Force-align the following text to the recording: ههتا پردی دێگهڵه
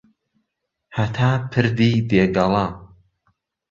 ههتا 0.97 1.29
پردی 1.51 1.93
دێگهڵه 2.09 2.65